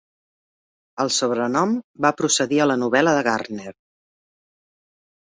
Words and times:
El 1.03 1.09
sobrenom 1.17 1.75
va 2.05 2.11
procedir 2.21 2.61
a 2.65 2.67
la 2.69 2.77
novel·la 2.85 3.13
de 3.17 3.21
Gardner. 3.27 3.75